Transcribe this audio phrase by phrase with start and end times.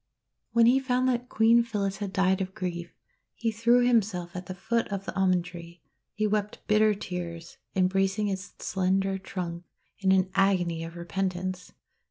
[0.53, 2.91] When he found that Queen Phyllis had died of grief,
[3.35, 5.83] he threw himself at the foot of the Almond tree.
[6.15, 9.63] He wrept bitter tears, embracing its slender trunk
[9.99, 11.73] in an agony of repentance.